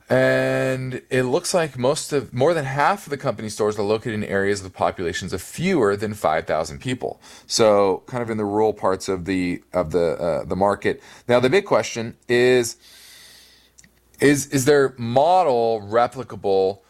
[0.08, 4.14] And it looks like most of more than half of the company stores are located
[4.14, 7.20] in areas with populations of fewer than 5,000 people.
[7.48, 11.02] So, kind of in the rural parts of the of the uh, the market.
[11.26, 12.76] Now, the big question is
[14.20, 16.80] is is their model replicable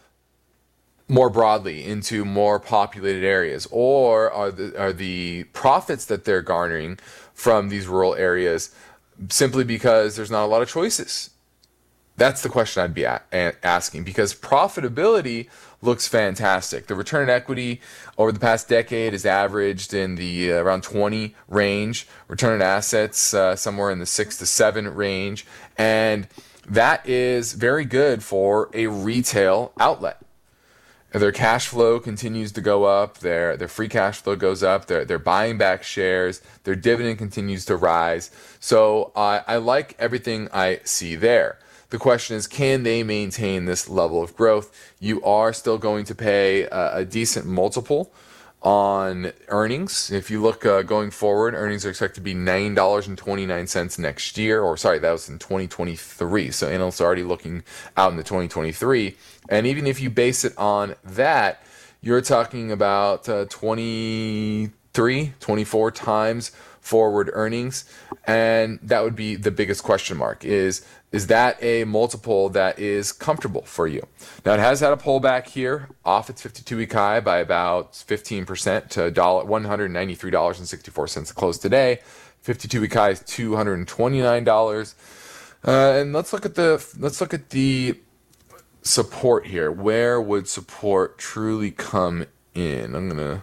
[1.08, 6.98] more broadly into more populated areas, or are the are the profits that they're garnering
[7.32, 8.74] from these rural areas
[9.28, 11.30] simply because there's not a lot of choices?
[12.16, 15.48] That's the question I'd be a- asking because profitability
[15.82, 16.86] looks fantastic.
[16.86, 17.80] The return on equity
[18.16, 22.08] over the past decade is averaged in the uh, around 20 range.
[22.26, 25.46] Return on assets uh, somewhere in the six to seven range,
[25.76, 26.26] and
[26.66, 30.20] that is very good for a retail outlet.
[31.12, 33.18] Their cash flow continues to go up.
[33.18, 34.86] Their their free cash flow goes up.
[34.86, 36.42] They're they're buying back shares.
[36.64, 38.30] Their dividend continues to rise.
[38.60, 41.58] So I I like everything I see there.
[41.90, 44.74] The question is, can they maintain this level of growth?
[44.98, 48.12] You are still going to pay a, a decent multiple
[48.62, 50.10] on earnings.
[50.10, 54.76] If you look uh, going forward, earnings are expected to be $9.29 next year, or
[54.76, 56.50] sorry, that was in 2023.
[56.50, 57.62] So analysts are already looking
[57.96, 59.16] out in the 2023.
[59.48, 61.62] And even if you base it on that,
[62.00, 66.52] you're talking about uh, 23, 24 times
[66.86, 67.84] forward earnings.
[68.26, 73.12] And that would be the biggest question mark is is that a multiple that is
[73.12, 74.06] comfortable for you?
[74.44, 79.10] Now it has had a pullback here off its 52-week high by about 15% to
[79.10, 82.00] $193.64 close today.
[82.44, 84.94] 52-week high is $229.
[85.66, 87.98] Uh, and let's look at the let's look at the
[88.82, 89.72] support here.
[89.72, 92.94] Where would support truly come in?
[92.94, 93.42] I'm gonna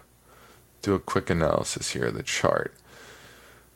[0.81, 2.73] do a quick analysis here of the chart.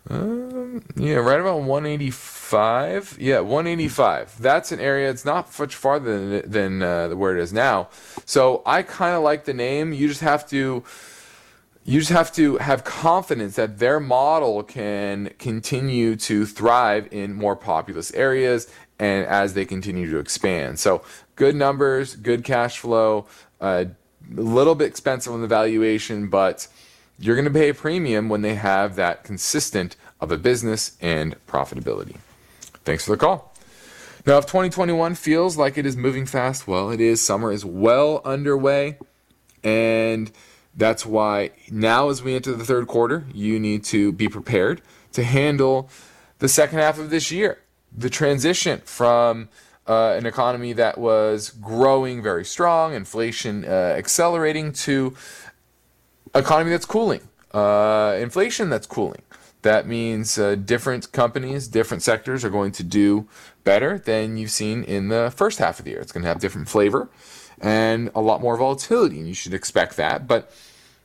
[0.09, 3.17] Um, yeah, right about 185.
[3.19, 4.39] Yeah, 185.
[4.39, 5.09] That's an area.
[5.09, 7.89] It's not much farther than than uh, where it is now.
[8.25, 9.93] So I kind of like the name.
[9.93, 10.83] You just have to.
[11.83, 17.55] You just have to have confidence that their model can continue to thrive in more
[17.55, 20.79] populous areas and as they continue to expand.
[20.79, 21.01] So
[21.37, 23.25] good numbers, good cash flow,
[23.61, 23.85] uh,
[24.37, 26.67] a little bit expensive on the valuation, but
[27.19, 31.35] you're going to pay a premium when they have that consistent of a business and
[31.47, 32.17] profitability.
[32.83, 33.53] Thanks for the call.
[34.25, 37.21] Now, if 2021 feels like it is moving fast, well, it is.
[37.21, 38.97] Summer is well underway.
[39.63, 40.31] And
[40.75, 44.81] that's why now, as we enter the third quarter, you need to be prepared
[45.13, 45.89] to handle
[46.39, 47.59] the second half of this year.
[47.97, 49.49] The transition from
[49.87, 55.15] uh, an economy that was growing very strong, inflation uh, accelerating, to
[56.35, 57.21] economy that's cooling,
[57.53, 59.21] uh, inflation that's cooling.
[59.63, 63.27] That means uh, different companies, different sectors are going to do
[63.63, 65.99] better than you've seen in the first half of the year.
[65.99, 67.09] It's going to have different flavor
[67.59, 70.27] and a lot more volatility, and you should expect that.
[70.27, 70.51] But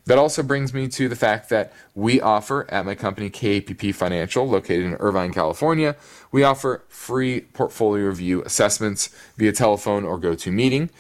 [0.05, 4.47] that also brings me to the fact that we offer at my company KPP Financial,
[4.49, 5.97] located in Irvine, California,
[6.33, 10.91] we offer free portfolio review assessments via telephone or GoToMeeting.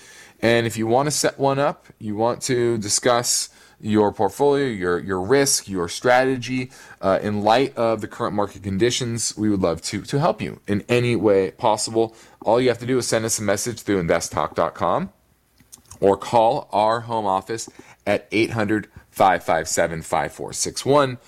[0.40, 3.48] And if you want to set one up, you want to discuss
[3.82, 6.70] your portfolio, your your risk, your strategy
[7.00, 9.36] uh, in light of the current market conditions.
[9.36, 12.14] We would love to to help you in any way possible.
[12.40, 15.12] All you have to do is send us a message through investtalk.com
[16.00, 17.68] or call our home office
[18.06, 21.18] at 800 557 5461.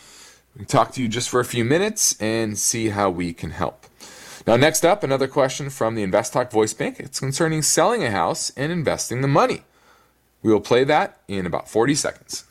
[0.55, 3.51] We can talk to you just for a few minutes and see how we can
[3.51, 3.87] help.
[4.47, 7.01] Now, next up, another question from the InvestTalk voice bank.
[7.01, 9.63] It's concerning selling a house and investing the money.
[10.45, 12.45] We will play that in about 40 seconds.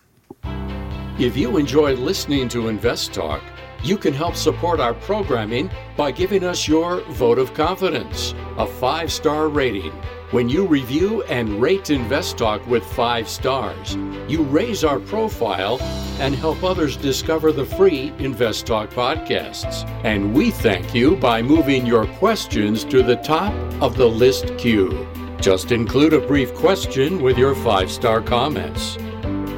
[1.20, 3.42] If you enjoy listening to Invest Talk,
[3.84, 9.12] you can help support our programming by giving us your vote of confidence, a five
[9.12, 9.92] star rating.
[10.32, 13.96] When you review and rate Invest Talk with five stars,
[14.28, 15.80] you raise our profile
[16.20, 19.88] and help others discover the free Invest Talk podcasts.
[20.04, 25.08] And we thank you by moving your questions to the top of the list queue.
[25.44, 28.94] Just include a brief question with your five star comments.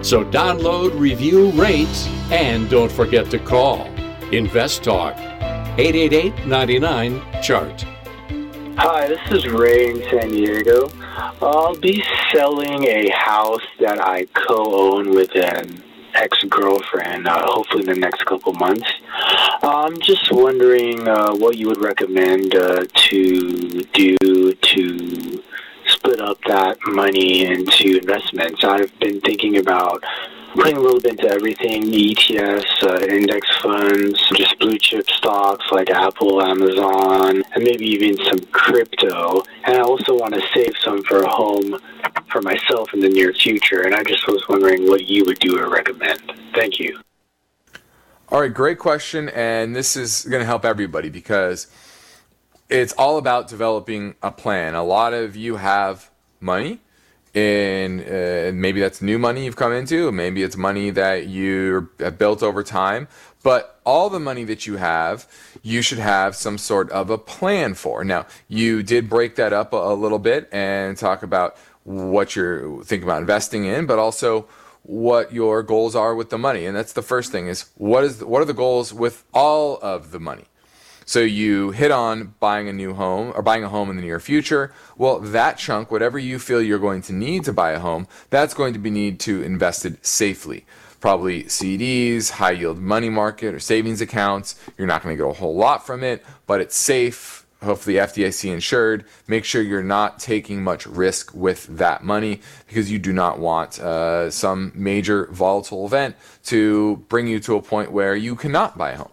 [0.01, 3.85] So download, review, rate, and don't forget to call.
[4.31, 5.15] Invest Talk
[5.77, 7.85] 888 99 Chart.
[8.79, 10.89] Hi, this is Ray in San Diego.
[11.39, 15.83] I'll be selling a house that I co own with an
[16.15, 18.91] ex girlfriend, uh, hopefully in the next couple months.
[19.61, 25.43] I'm just wondering uh, what you would recommend uh, to do to
[25.95, 28.63] split up that money into investments.
[28.63, 30.03] I've been thinking about
[30.55, 35.89] putting a little bit into everything ETFs, uh, index funds, just blue chip stocks like
[35.89, 39.43] Apple, Amazon, and maybe even some crypto.
[39.65, 41.77] And I also want to save some for a home
[42.31, 43.81] for myself in the near future.
[43.81, 46.21] And I just was wondering what you would do or recommend.
[46.53, 46.99] Thank you.
[48.29, 49.29] All right, great question.
[49.29, 51.67] And this is going to help everybody because
[52.69, 54.75] it's all about developing a plan.
[54.75, 56.09] A lot of you have
[56.39, 56.79] money
[57.35, 62.17] and uh, maybe that's new money you've come into, maybe it's money that you have
[62.17, 63.09] built over time.
[63.43, 65.27] But all the money that you have,
[65.61, 68.03] you should have some sort of a plan for.
[68.03, 72.83] Now, you did break that up a, a little bit and talk about what you're
[72.83, 74.47] thinking about investing in, but also
[74.83, 76.65] what your goals are with the money.
[76.65, 80.11] And that's the first thing is what is what are the goals with all of
[80.11, 80.45] the money?
[81.05, 84.19] So you hit on buying a new home or buying a home in the near
[84.19, 84.73] future.
[84.97, 88.55] Well, that chunk, whatever you feel you're going to need to buy a home, that's
[88.55, 90.65] going to be need to invested safely.
[90.99, 94.59] Probably CDs, high yield money market or savings accounts.
[94.77, 97.45] You're not going to get a whole lot from it, but it's safe.
[97.61, 99.05] Hopefully FDIC insured.
[99.27, 103.79] Make sure you're not taking much risk with that money because you do not want
[103.79, 108.91] uh, some major volatile event to bring you to a point where you cannot buy
[108.91, 109.11] a home.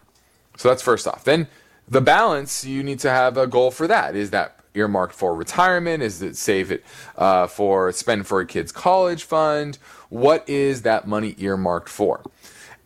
[0.56, 1.24] So that's first off.
[1.24, 1.48] Then
[1.92, 4.16] the balance, you need to have a goal for that.
[4.16, 6.02] Is that earmarked for retirement?
[6.02, 6.82] Is it save it
[7.18, 9.76] uh, for spend for a kid's college fund?
[10.08, 12.22] What is that money earmarked for?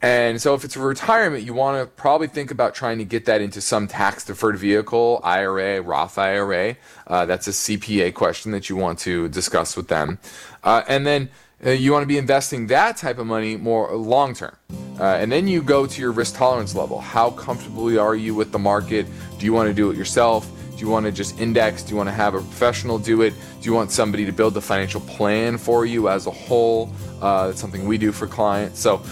[0.03, 3.25] And so, if it's a retirement, you want to probably think about trying to get
[3.25, 6.77] that into some tax deferred vehicle, IRA, Roth IRA.
[7.07, 10.19] Uh, that's a CPA question that you want to discuss with them.
[10.63, 11.31] Uh, and then
[11.65, 14.55] uh, you want to be investing that type of money more long term.
[15.01, 17.01] Uh, and then you go to your risk tolerance level.
[17.01, 19.07] How comfortable are you with the market?
[19.39, 20.51] Do you want to do it yourself?
[20.77, 21.83] Do you want to just index?
[21.83, 23.33] Do you want to have a professional do it?
[23.33, 26.93] Do you want somebody to build the financial plan for you as a whole?
[27.23, 28.79] Uh, that's something we do for clients.
[28.79, 29.03] So,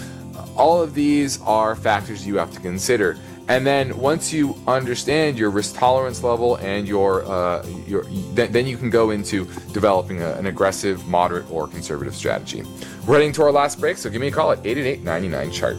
[0.55, 3.17] all of these are factors you have to consider.
[3.47, 8.65] And then once you understand your risk tolerance level and your uh, your then, then
[8.65, 12.63] you can go into developing a, an aggressive, moderate, or conservative strategy.
[13.05, 15.77] We're heading to our last break, so give me a call at 888-99 chart.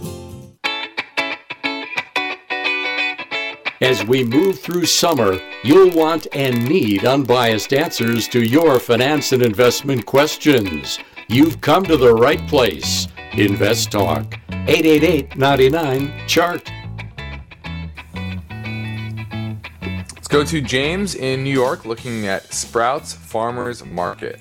[3.82, 9.42] As we move through summer, you'll want and need unbiased answers to your finance and
[9.42, 10.98] investment questions.
[11.28, 13.08] You've come to the right place.
[13.38, 16.72] Invest Talk 888 99 chart.
[20.14, 24.40] Let's go to James in New York looking at Sprouts Farmers Market.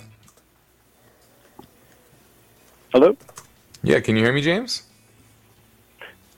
[2.93, 3.17] Hello?
[3.83, 4.83] Yeah, can you hear me, James?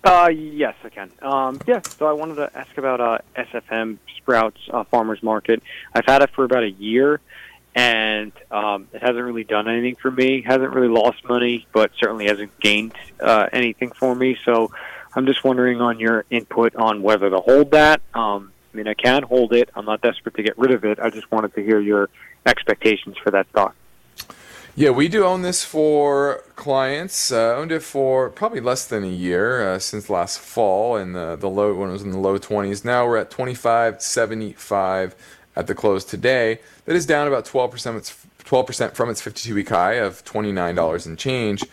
[0.03, 1.11] Uh, yes, I can.
[1.21, 5.61] Um, yeah, so I wanted to ask about uh, SFM Sprouts uh, Farmers Market.
[5.93, 7.19] I've had it for about a year,
[7.77, 10.41] and um, it hasn't really done anything for me.
[10.41, 14.35] Hasn't really lost money, but certainly hasn't gained uh, anything for me.
[14.43, 14.71] So
[15.15, 18.01] I'm just wondering on your input on whether to hold that.
[18.15, 19.69] Um, I mean, I can hold it.
[19.75, 20.97] I'm not desperate to get rid of it.
[20.99, 22.09] I just wanted to hear your
[22.47, 23.75] expectations for that stock.
[24.75, 27.31] Yeah, we do own this for clients.
[27.31, 31.35] Uh, owned it for probably less than a year uh, since last fall, in the
[31.35, 32.85] the low when it was in the low 20s.
[32.85, 35.13] Now we're at 25.75
[35.57, 36.59] at the close today.
[36.85, 37.97] That is down about 12 percent.
[37.97, 41.65] It's 12 percent from its 52-week high of 29 dollars and change.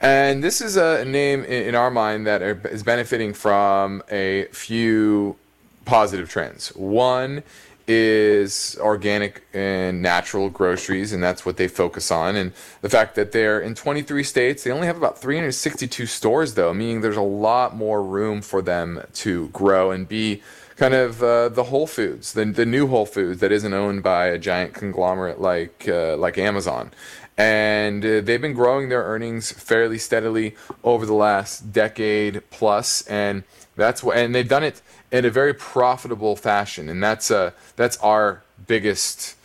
[0.00, 5.36] And this is a name in our mind that is benefiting from a few
[5.84, 6.68] positive trends.
[6.76, 7.42] One
[7.88, 12.36] is organic and natural groceries, and that's what they focus on.
[12.36, 12.52] And
[12.82, 17.00] the fact that they're in 23 states, they only have about 362 stores, though, meaning
[17.00, 20.42] there's a lot more room for them to grow and be
[20.76, 24.26] kind of uh, the Whole Foods, the, the new Whole Foods that isn't owned by
[24.26, 26.92] a giant conglomerate like uh, like Amazon.
[27.38, 33.44] And uh, they've been growing their earnings fairly steadily over the last decade plus, and
[33.74, 34.80] that's what, and they've done it
[35.12, 39.35] in a very profitable fashion, and that's uh, that's our biggest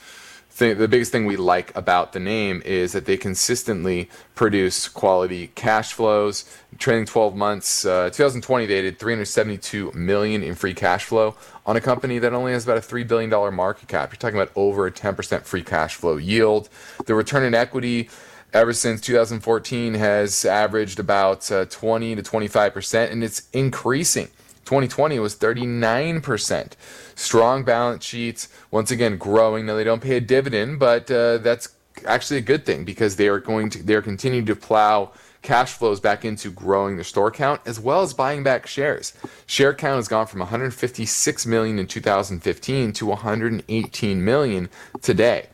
[0.62, 0.78] thing.
[0.78, 5.93] The biggest thing we like about the name is that they consistently produce quality cash
[5.93, 6.45] flows.
[6.78, 11.36] Trailing 12 months, uh, 2020, they did 372 million in free cash flow
[11.66, 14.12] on a company that only has about a three billion dollar market cap.
[14.12, 16.70] You're talking about over a 10% free cash flow yield.
[17.05, 18.09] The return on equity
[18.53, 24.28] ever since 2014 has averaged about uh, 20 to 25 percent, and it's increasing.
[24.66, 26.78] 2020 was 39 percent.
[27.16, 29.66] Strong balance sheets, once again growing.
[29.66, 31.70] Now they don't pay a dividend, but uh, that's
[32.05, 35.99] actually a good thing because they are going to they're continuing to plow cash flows
[35.99, 39.14] back into growing their store count as well as buying back shares.
[39.45, 44.70] Share count has gone from 156 million in 2015 to 118 million
[45.01, 45.47] today.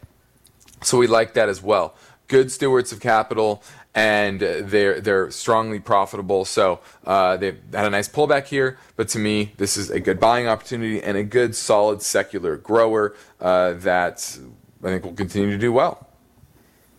[0.84, 1.96] So we like that as well.
[2.28, 3.64] Good stewards of capital,
[3.98, 6.46] and they're they're strongly profitable.
[6.46, 10.20] So uh, they've had a nice pullback here, but to me, this is a good
[10.20, 14.38] buying opportunity and a good solid secular grower uh, that
[14.84, 16.08] I think will continue to do well.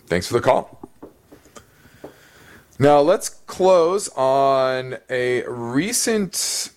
[0.06, 0.90] Thanks for the call.
[2.80, 6.72] Now let's close on a recent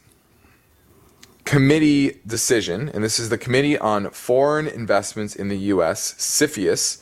[1.45, 7.01] committee decision, and this is the Committee on Foreign Investments in the U.S., CFIUS.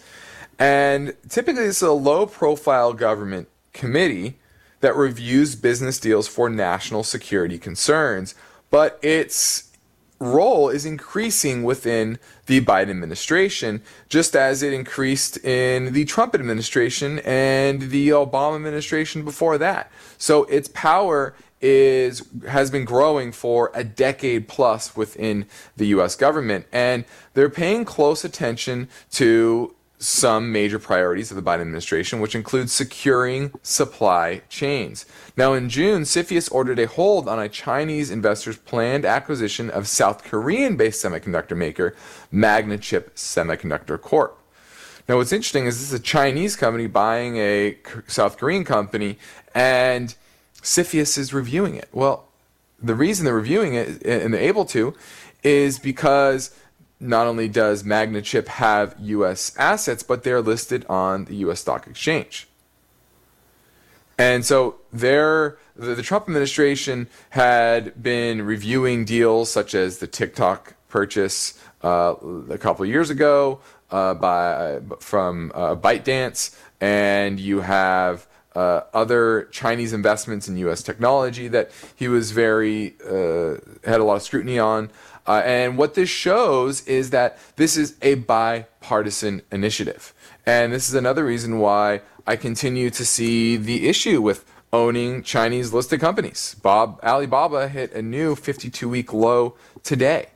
[0.59, 4.37] And typically, this is a low profile government committee
[4.81, 8.35] that reviews business deals for national security concerns,
[8.69, 9.69] but its
[10.19, 17.19] role is increasing within the Biden administration, just as it increased in the Trump administration
[17.19, 19.89] and the Obama administration before that.
[20.17, 25.45] So its power is has been growing for a decade plus within
[25.75, 27.03] the US government and
[27.33, 33.51] they're paying close attention to some major priorities of the Biden administration, which includes securing
[33.61, 35.05] supply chains.
[35.35, 40.23] Now, in June, CFIUS ordered a hold on a Chinese investor's planned acquisition of South
[40.23, 41.95] Korean based semiconductor maker
[42.33, 44.39] Magnachip Semiconductor Corp.
[45.09, 47.77] Now, what's interesting is this is a Chinese company buying a
[48.07, 49.17] South Korean company,
[49.53, 50.15] and
[50.61, 51.89] CFIUS is reviewing it.
[51.91, 52.29] Well,
[52.81, 54.93] the reason they're reviewing it and they're able to
[55.43, 56.55] is because
[56.99, 59.53] not only does Magnachip have U.S.
[59.57, 61.61] assets, but they're listed on the U.S.
[61.61, 62.47] Stock Exchange.
[64.17, 70.73] And so there, the, the, Trump administration had been reviewing deals such as the TikTok
[70.89, 72.15] purchase uh,
[72.49, 79.93] a couple years ago uh, by from uh, ByteDance, and you have uh, other Chinese
[79.93, 80.83] investments in U.S.
[80.83, 84.91] technology that he was very uh, had a lot of scrutiny on.
[85.27, 90.13] Uh, and what this shows is that this is a bipartisan initiative.
[90.45, 95.73] And this is another reason why I continue to see the issue with owning Chinese
[95.73, 96.55] listed companies.
[96.61, 100.27] Bob Alibaba hit a new 52 week low today.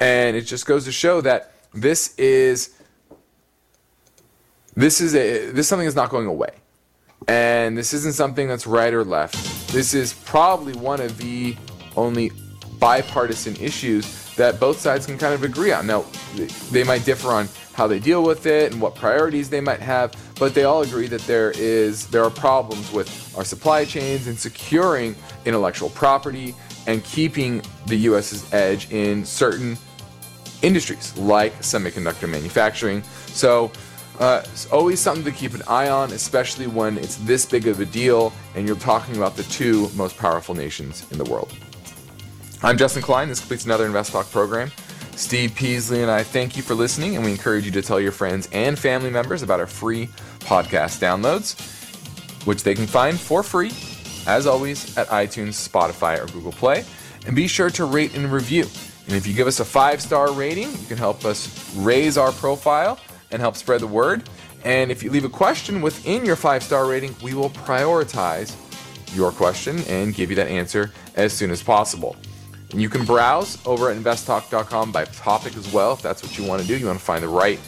[0.00, 2.74] And it just goes to show that this is
[4.74, 6.50] this is a this something that's not going away.
[7.26, 9.34] And this isn't something that's right or left.
[9.72, 11.56] This is probably one of the
[11.96, 12.30] only
[12.78, 15.86] bipartisan issues that both sides can kind of agree on.
[15.86, 16.04] Now,
[16.70, 20.14] they might differ on how they deal with it and what priorities they might have,
[20.38, 24.38] but they all agree that there is there are problems with our supply chains and
[24.38, 25.14] securing
[25.44, 26.54] intellectual property
[26.86, 29.76] and keeping the US's edge in certain
[30.62, 33.02] industries like semiconductor manufacturing.
[33.26, 33.70] So
[34.18, 37.78] uh, it's always something to keep an eye on, especially when it's this big of
[37.80, 41.52] a deal and you're talking about the two most powerful nations in the world.
[42.60, 43.28] I'm Justin Klein.
[43.28, 44.72] This completes another Invest Talk program.
[45.14, 48.10] Steve Peasley and I thank you for listening, and we encourage you to tell your
[48.10, 50.08] friends and family members about our free
[50.40, 51.54] podcast downloads,
[52.48, 53.70] which they can find for free,
[54.26, 56.84] as always, at iTunes, Spotify, or Google Play.
[57.28, 58.66] And be sure to rate and review.
[59.06, 62.32] And if you give us a five star rating, you can help us raise our
[62.32, 62.98] profile
[63.30, 64.28] and help spread the word.
[64.64, 68.56] And if you leave a question within your five star rating, we will prioritize
[69.14, 72.16] your question and give you that answer as soon as possible.
[72.70, 76.44] And you can browse over at investtalk.com by topic as well if that's what you
[76.44, 76.76] want to do.
[76.76, 77.58] You want to find the right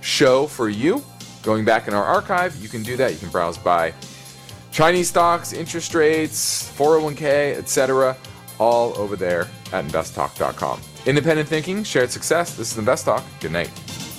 [0.00, 1.02] show for you.
[1.42, 3.12] Going back in our archive, you can do that.
[3.12, 3.94] You can browse by
[4.70, 8.16] Chinese stocks, interest rates, 401k, etc.,
[8.58, 10.80] all over there at investtalk.com.
[11.06, 12.54] Independent thinking, shared success.
[12.54, 13.24] This is Invest Talk.
[13.40, 13.70] Good night.